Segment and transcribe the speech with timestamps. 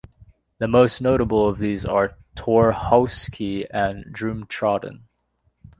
[0.57, 5.03] The most notable of these are Torhousekie and Drumtroddan.